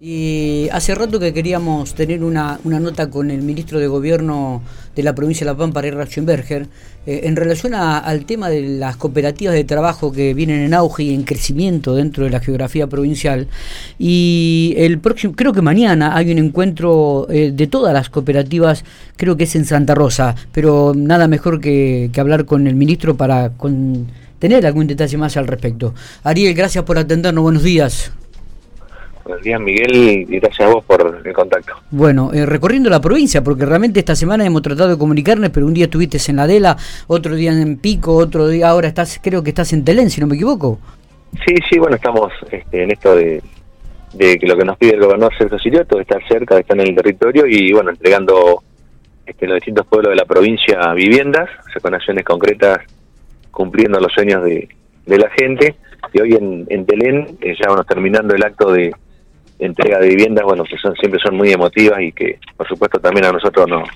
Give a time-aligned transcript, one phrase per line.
[0.00, 4.62] Y hace rato que queríamos tener una, una, nota con el ministro de Gobierno
[4.94, 6.68] de la provincia de La Pampa, Ray Rachenberger,
[7.04, 11.14] eh, en relación al tema de las cooperativas de trabajo que vienen en auge y
[11.14, 13.48] en crecimiento dentro de la geografía provincial.
[13.98, 18.84] Y el próximo, creo que mañana hay un encuentro eh, de todas las cooperativas,
[19.16, 23.16] creo que es en Santa Rosa, pero nada mejor que, que hablar con el ministro
[23.16, 24.06] para con,
[24.38, 25.92] tener algún detalle más al respecto.
[26.22, 28.12] Ariel, gracias por atendernos, buenos días.
[29.28, 31.74] Buenos días, Miguel, y gracias a vos por el contacto.
[31.90, 35.74] Bueno, eh, recorriendo la provincia, porque realmente esta semana hemos tratado de comunicarnos, pero un
[35.74, 39.50] día estuviste en la Dela, otro día en Pico, otro día ahora estás, creo que
[39.50, 40.78] estás en Telén, si no me equivoco.
[41.46, 43.42] Sí, sí, bueno, estamos este, en esto de,
[44.16, 46.94] que lo que nos pide el gobernador Sergio Sirioto, estar cerca, de estar en el
[46.94, 48.62] territorio y, bueno, entregando
[49.26, 52.78] este, en los distintos pueblos de la provincia viviendas, o sea, con acciones concretas,
[53.50, 54.70] cumpliendo los sueños de,
[55.04, 55.74] la gente.
[56.14, 58.90] Y hoy en, en Telén, eh, ya vamos terminando el acto de
[59.58, 63.26] entrega de viviendas, bueno, que son, siempre son muy emotivas y que, por supuesto, también
[63.26, 63.88] a nosotros nos,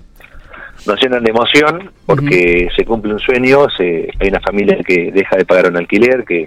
[0.86, 5.36] nos llenan de emoción porque se cumple un sueño, se, hay una familia que deja
[5.36, 6.47] de pagar un alquiler, que,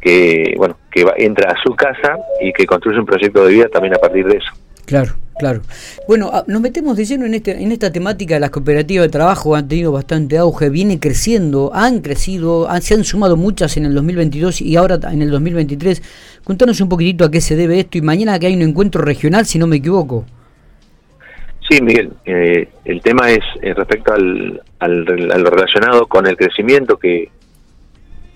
[0.00, 3.94] que bueno, que entra a su casa y que construye un proyecto de vida también
[3.94, 4.52] a partir de eso.
[4.86, 5.62] Claro, claro.
[6.06, 9.56] Bueno, ah, nos metemos de lleno en, este, en esta temática las cooperativas de trabajo,
[9.56, 14.60] han tenido bastante auge, viene creciendo, han crecido, se han sumado muchas en el 2022
[14.60, 16.02] y ahora en el 2023.
[16.44, 19.46] Contanos un poquitito a qué se debe esto y mañana que hay un encuentro regional,
[19.46, 20.26] si no me equivoco.
[21.68, 27.30] Sí, Miguel, eh, el tema es eh, respecto al, al, relacionado con el crecimiento que,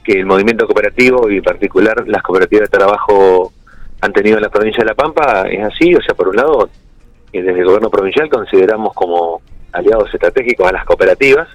[0.04, 3.52] que el movimiento cooperativo y en particular las cooperativas de trabajo
[4.04, 6.68] han tenido en la provincia de La Pampa, es así, o sea, por un lado,
[7.34, 11.48] eh, desde el gobierno provincial consideramos como aliados estratégicos a las cooperativas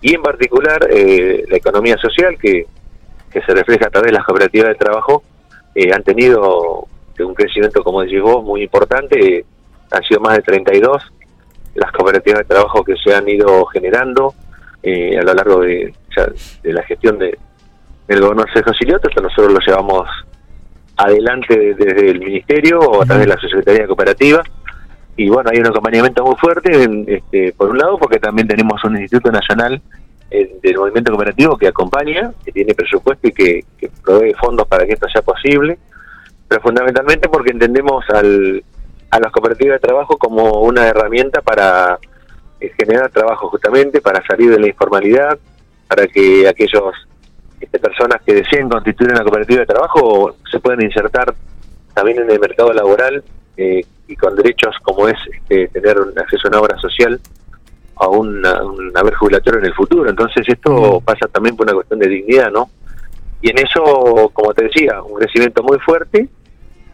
[0.00, 2.66] y en particular eh, la economía social que,
[3.30, 5.22] que se refleja a través de las cooperativas de trabajo
[5.72, 6.88] eh, han tenido
[7.20, 9.44] un crecimiento, como decís vos, muy importante,
[9.92, 11.12] han sido más de 32
[11.76, 14.34] las cooperativas de trabajo que se han ido generando
[14.84, 15.94] a lo largo de,
[16.62, 17.38] de la gestión de,
[18.08, 20.08] del gobernador Sergio Silioto, esto nosotros lo llevamos
[20.96, 24.42] adelante desde el ministerio o a través de la Secretaría Cooperativa.
[25.16, 28.98] Y bueno, hay un acompañamiento muy fuerte, este, por un lado, porque también tenemos un
[28.98, 29.80] Instituto Nacional
[30.30, 33.64] eh, del Movimiento Cooperativo que acompaña, que tiene presupuesto y que,
[34.02, 35.78] provee fondos para que esto sea posible,
[36.48, 38.64] pero fundamentalmente porque entendemos al,
[39.10, 41.98] a las cooperativas de trabajo como una herramienta para
[42.60, 45.38] eh, generar trabajo justamente, para salir de la informalidad,
[45.86, 46.92] para que aquellos
[47.60, 51.32] este, personas que deseen constituir una cooperativa de trabajo se pueden insertar
[51.94, 53.22] también en el mercado laboral
[53.56, 57.20] eh, y con derechos como es este, tener un acceso a una obra social
[57.96, 58.44] a un
[58.96, 60.10] haber jubilatorio en el futuro.
[60.10, 62.68] Entonces esto pasa también por una cuestión de dignidad, ¿no?
[63.40, 66.28] Y en eso, como te decía, un crecimiento muy fuerte,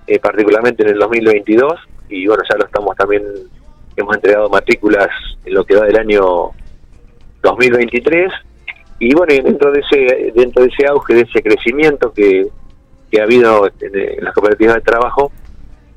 [0.06, 1.74] eh, particularmente en el 2022,
[2.08, 3.22] y bueno, ya lo estamos también,
[3.96, 5.08] hemos entregado matrículas
[5.44, 6.50] en lo que va del año
[7.42, 8.32] 2023,
[8.98, 12.48] y bueno, dentro de ese dentro de ese auge, de ese crecimiento que,
[13.18, 15.32] ha habido en, las cooperativas de trabajo,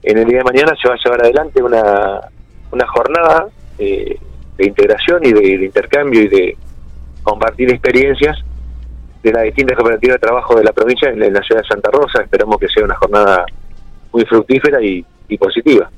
[0.04, 2.20] en el día de mañana se va a llevar adelante una,
[2.72, 3.48] una jornada
[3.78, 4.18] eh,
[4.58, 6.58] de integración y de, intercambio y de
[7.24, 8.38] compartir experiencias
[9.24, 12.22] de las distintas cooperativas de trabajo de la provincia en, la ciudad de Santa Rosa.
[12.22, 13.46] Esperamos que sea una jornada
[14.12, 15.06] muy fructífera y,
[15.40, 15.90] positiva.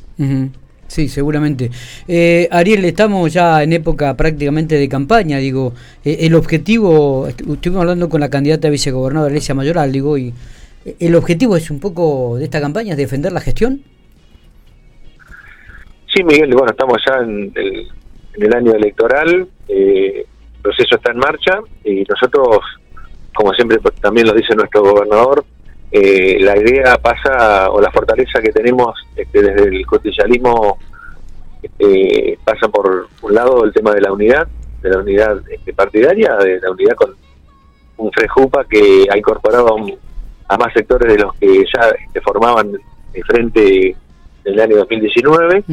[0.88, 1.72] Sí, seguramente.
[2.08, 5.74] Eh, Ariel, estamos ya en época prácticamente de campaña, digo,
[6.06, 10.34] eh, el objetivo, estuvimos hablando con la candidata a vicegobernadora Alicia Mayoral, digo, y
[10.86, 13.82] eh, el objetivo es un poco de esta campaña, es defender la gestión.
[16.16, 17.52] Sí, Miguel, bueno, estamos ya en
[18.38, 20.26] el, año electoral, el
[20.62, 22.59] proceso está en marcha y nosotros,
[23.34, 25.44] como siempre también lo dice nuestro gobernador,
[25.92, 30.78] eh, la idea pasa, o la fortaleza que tenemos este, desde el justicialismo,
[31.62, 34.47] este, pasa por un lado el tema de la unidad,
[34.82, 37.14] de la unidad este, partidaria, de la unidad con
[37.97, 39.76] un Frejupa que ha incorporado
[40.47, 43.97] a, más sectores de los que ya este, formaban de frente
[44.46, 45.64] en el año 2019.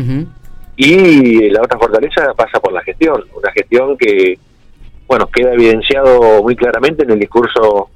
[0.76, 4.38] Y la otra fortaleza pasa por la gestión, una gestión que,
[5.06, 7.90] bueno, queda evidenciado muy claramente en el discurso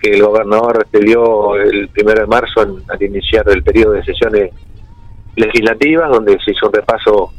[0.00, 4.50] que el gobernador dio el primero de marzo al iniciar el periodo de sesiones
[5.36, 7.32] legislativas, donde se hizo un repaso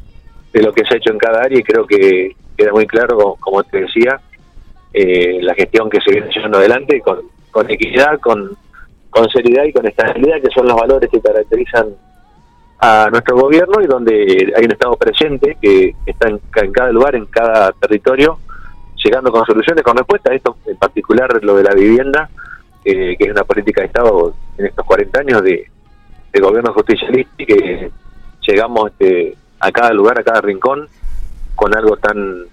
[0.53, 3.35] de lo que se ha hecho en cada área y creo que queda muy claro,
[3.39, 4.19] como te decía,
[4.93, 7.19] eh, la gestión que se viene llevando adelante con,
[7.51, 8.57] con equidad, con,
[9.09, 11.87] con seriedad y con estabilidad, que son los valores que caracterizan
[12.79, 16.39] a nuestro gobierno y donde hay un Estado presente que está en,
[16.71, 18.39] cada lugar, en cada territorio,
[19.03, 20.33] llegando con soluciones, con respuestas.
[20.33, 22.29] Esto en particular, lo de la vivienda,
[22.85, 25.69] eh, que es una política de Estado en estos 40 años de,
[26.31, 27.91] de gobierno justicialista y que
[28.47, 30.87] llegamos este, a cada lugar, a cada rincón,
[31.55, 32.45] con algo tan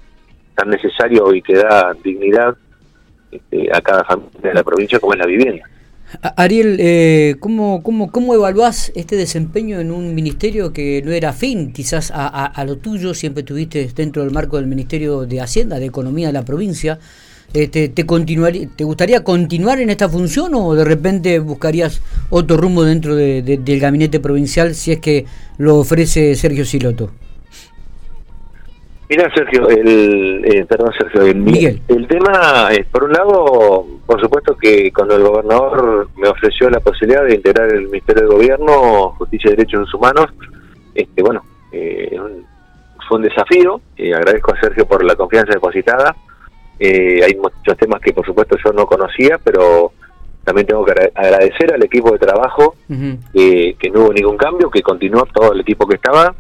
[0.57, 2.57] tan necesario y que da dignidad
[3.31, 5.69] este, a cada familia de la provincia como es la vivienda.
[6.37, 11.73] Ariel, eh, ¿cómo, cómo, ¿cómo evaluás este desempeño en un ministerio que no era afín
[11.73, 13.13] quizás a, lo tuyo?
[13.13, 16.99] Siempre estuviste dentro del marco del Ministerio de Hacienda, de Economía de la provincia.
[17.53, 23.15] Este, ¿te, ¿Te gustaría continuar en esta función o de repente buscarías otro rumbo dentro
[23.17, 25.27] del gabinete provincial si es que
[25.59, 27.11] lo ofrece Sergio Siloto?
[29.09, 31.81] Mira, Sergio, el, eh, perdón, Sergio, el, Miguel.
[31.87, 36.81] el tema es, por un lado, por supuesto que cuando el gobernador me ofreció la
[36.81, 40.27] posibilidad de integrar el Ministerio de Gobierno, Justicia y Derechos Humanos,
[40.95, 41.43] este, bueno,
[41.73, 42.19] eh,
[43.09, 46.15] fue un desafío, y agradezco a Sergio por la confianza depositada,
[46.79, 49.93] eh, hay muchos temas que por supuesto yo no conocía, pero
[50.45, 55.27] también tengo que agradecer al equipo de trabajo que no hubo ningún cambio, que continuó
[55.27, 56.35] todo el equipo que estaba,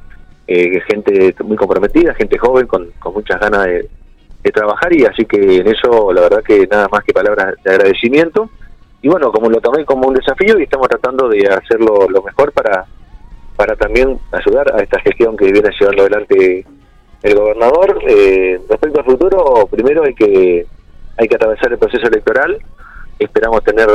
[0.46, 3.88] eh, gente muy comprometida, gente joven con, con muchas ganas de,
[4.50, 8.50] trabajar y así que en eso la verdad que nada más que palabras de agradecimiento
[9.02, 12.50] y bueno, como lo tomé como un desafío y estamos tratando de hacerlo lo mejor
[12.52, 12.86] para,
[13.54, 16.66] para también ayudar a esta gestión que viene llevando adelante
[17.22, 17.98] el gobernador.
[18.08, 20.66] Eh, respecto al futuro, primero hay que,
[21.18, 22.58] hay que atravesar el proceso electoral,
[23.18, 23.88] esperamos tener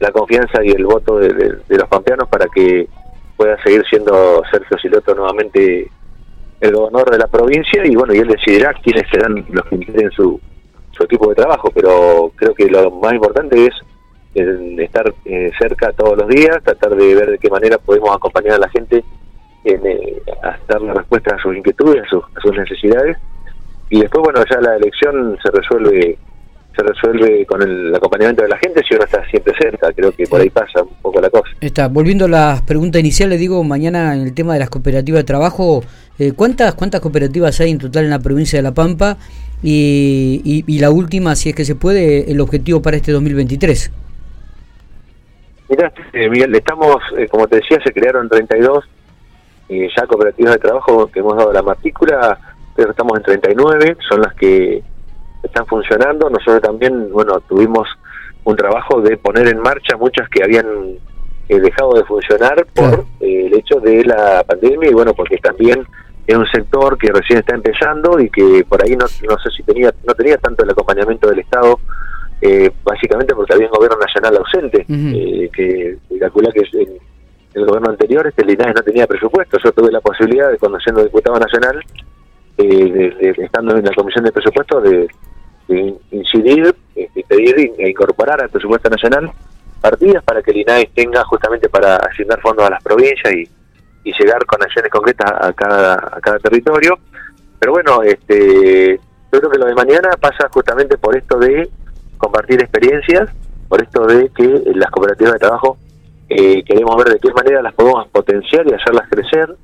[0.00, 1.28] la confianza y el voto de,
[1.66, 2.86] de los pampeanos para que
[3.38, 5.90] pueda seguir siendo Sergio Siloto nuevamente
[6.60, 10.10] el gobernador de la provincia y bueno, y él decidirá quiénes serán los que integren
[10.10, 10.40] su,
[10.92, 13.74] su equipo de trabajo, pero creo que lo más importante es
[14.34, 18.58] estar eh, cerca todos los días, tratar de ver de qué manera podemos acompañar a
[18.58, 19.04] la gente
[19.64, 23.16] en, eh, a darle respuesta a sus inquietudes, a sus, a sus necesidades.
[23.90, 26.18] Y después bueno, ya la elección se resuelve
[26.74, 29.92] se resuelve con el acompañamiento de la gente si uno está siempre cerca.
[29.92, 31.50] Creo que por ahí pasa un poco la cosa.
[31.60, 31.88] Está.
[31.88, 35.24] Volviendo a la pregunta inicial, le digo, mañana en el tema de las cooperativas de
[35.24, 35.82] trabajo,
[36.18, 39.16] eh, ¿cuántas, ¿cuántas cooperativas hay en total en la provincia de La Pampa?
[39.62, 43.90] Y, y, la última, si es que se puede, el objetivo para este 2023.
[45.70, 48.84] Mira, eh, Miguel, estamos, eh, como te decía, se crearon 32
[49.68, 52.38] ya cooperativas de trabajo que hemos dado la matrícula,
[52.76, 54.82] pero estamos en 39, son las que
[55.44, 56.28] están funcionando.
[56.30, 57.88] Nosotros también, bueno, tuvimos
[58.44, 60.66] un trabajo de poner en marcha muchas que habían
[61.48, 65.86] eh, dejado de funcionar por eh, el hecho de la pandemia y bueno, porque también
[66.26, 69.62] es un sector que recién está empezando y que por ahí no, no sé si
[69.62, 71.78] tenía no tenía tanto el acompañamiento del Estado,
[72.40, 76.98] eh, básicamente porque había un gobierno nacional ausente, que calcula que en
[77.52, 79.58] el gobierno anterior este Linares no tenía presupuesto.
[79.62, 81.78] Yo tuve la posibilidad de, cuando siendo diputado nacional,
[82.56, 85.08] estando en la comisión de presupuesto, de
[85.68, 89.32] de incidir, este, pedir e incorporar al presupuesto nacional
[89.80, 93.48] partidas para que el INAE tenga justamente para asignar fondos a las provincias y,
[94.18, 96.98] llegar con acciones concretas a cada, a cada territorio.
[97.58, 99.00] Pero bueno, este,
[99.32, 101.70] yo creo que lo de mañana pasa justamente por esto de
[102.18, 103.30] compartir experiencias,
[103.66, 105.78] por esto de que las cooperativas de trabajo
[106.28, 109.56] eh, queremos ver de qué manera las podemos potenciar y hacerlas crecer.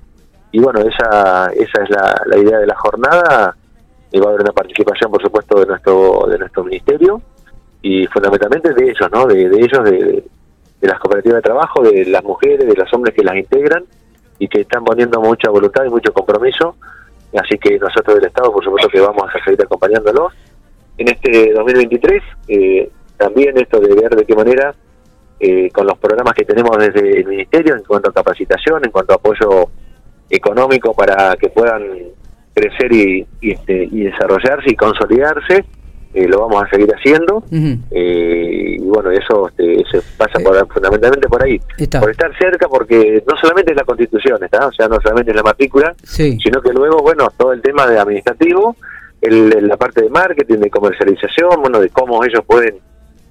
[0.52, 3.56] Y bueno, esa, esa es la, la idea de la jornada
[4.12, 7.22] y va a haber una participación, por supuesto, de nuestro de nuestro ministerio
[7.82, 9.26] y fundamentalmente de ellos, ¿no?
[9.26, 10.24] De, ellos, de,
[10.80, 13.84] las cooperativas de trabajo, de las mujeres, de los hombres que las integran
[14.38, 16.76] y que están poniendo mucha voluntad y mucho compromiso.
[17.34, 20.32] Así que nosotros del Estado, por supuesto, que vamos a seguir acompañándolos.
[20.98, 24.74] En este 2023, eh, también esto de ver de qué manera,
[25.38, 29.12] eh, con los programas que tenemos desde el Ministerio en cuanto a capacitación, en cuanto
[29.12, 29.70] a apoyo
[30.28, 31.82] económico para que puedan
[32.60, 35.64] crecer y, este, y desarrollarse y consolidarse,
[36.12, 37.44] eh, lo vamos a seguir haciendo.
[37.90, 41.60] eh, y bueno, eso este, se pasa por, fundamentalmente por ahí.
[42.00, 44.66] Por estar cerca, porque no solamente es la constitución, ¿está?
[44.66, 47.98] o sea, no solamente es la matrícula, sino que luego, bueno, todo el tema de
[47.98, 48.76] administrativo,
[49.20, 52.76] el, la parte de marketing, de comercialización, bueno, de cómo ellos pueden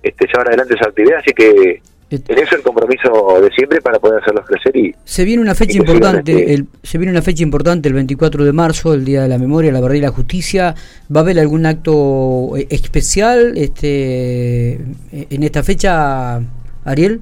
[0.01, 1.19] este, llevar adelante esa actividad.
[1.19, 1.81] Así que
[2.11, 5.77] en eso el compromiso de siempre para poder hacerlos crecer y se viene una fecha
[5.77, 9.37] importante el, se viene una fecha importante el 24 de marzo el día de la
[9.37, 10.73] memoria la verdad y la justicia.
[11.15, 14.73] Va a haber algún acto eh, especial este
[15.11, 16.41] en esta fecha
[16.83, 17.21] Ariel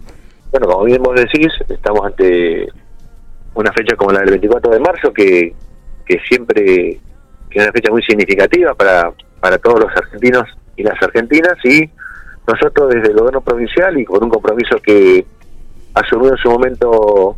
[0.51, 2.67] bueno como bien vos decís estamos ante
[3.55, 5.53] una fecha como la del 24 de marzo que
[6.05, 6.99] que siempre
[7.49, 10.45] que es una fecha muy significativa para para todos los argentinos
[10.77, 11.89] y las argentinas y
[12.47, 15.25] nosotros desde el gobierno provincial y con un compromiso que
[15.93, 17.35] asumió en su momento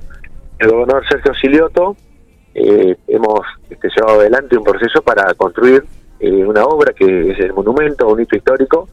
[0.60, 1.96] el gobernador Sergio Silioto,
[2.54, 5.84] eh, hemos este, llevado adelante un proceso para construir
[6.20, 8.88] eh, una obra que es el monumento, un hito histórico,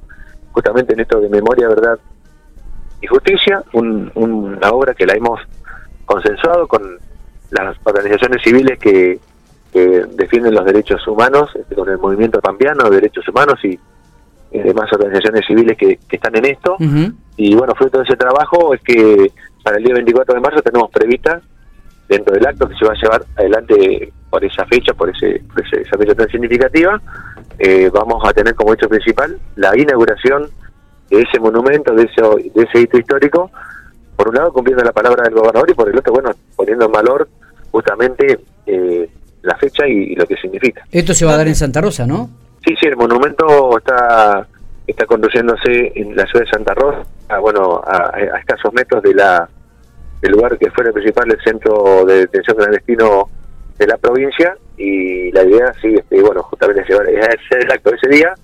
[0.52, 1.98] justamente en esto de memoria, verdad
[3.00, 5.40] y justicia, una obra que la hemos
[6.06, 6.98] consensuado con
[7.50, 9.20] las organizaciones civiles que,
[10.16, 13.78] defienden los derechos humanos, este, con el movimiento pampeano de derechos humanos y
[14.52, 16.76] demás organizaciones civiles que, están en esto.
[17.36, 19.30] Y bueno, fruto de ese trabajo es que
[19.62, 21.40] para el día 24 de marzo tenemos prevista
[22.08, 25.98] dentro del acto que se va a llevar adelante por esa fecha, por, ese, esa
[25.98, 27.00] fecha tan significativa,
[27.58, 30.48] eh, vamos a tener como hecho principal la inauguración
[31.10, 32.22] de ese monumento, de ese,
[32.54, 33.50] de ese hito histórico,
[34.16, 36.92] por un lado cumpliendo la palabra del gobernador y por el otro, bueno, poniendo en
[36.92, 37.28] valor
[37.70, 39.08] justamente eh,
[39.42, 40.84] la fecha y, lo que significa.
[40.90, 42.30] Esto se va a dar en Santa Rosa, ¿no?
[42.66, 44.44] Sí, sí, el monumento está
[44.88, 49.48] está conduciéndose en la ciudad de Santa Rosa, a, bueno, a, escasos metros de la
[50.20, 53.28] del lugar que fue el principal el centro de detención clandestino
[53.78, 58.08] de la provincia y la idea sí, este, bueno, justamente llevar, hacer el acto ese
[58.08, 58.34] día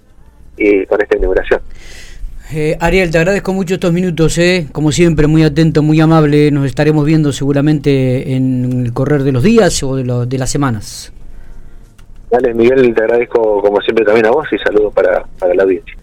[0.56, 1.60] y con esta inauguración.
[2.54, 4.68] Eh, Ariel, te agradezco mucho estos minutos, eh.
[4.72, 6.50] como siempre, muy atento, muy amable.
[6.50, 11.12] Nos estaremos viendo seguramente en el correr de los días o de, de las semanas.
[12.32, 15.94] Dale, Miguel, te agradezco como siempre también a vos y saludos para, para la audiencia.